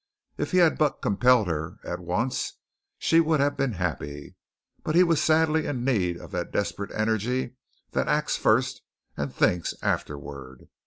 [0.35, 2.53] If he had but compelled her at once
[2.97, 4.35] she would have been happy,
[4.83, 7.53] but he was sadly in need of that desperate energy
[7.91, 8.81] that acts first
[9.15, 10.69] and thinks afterward.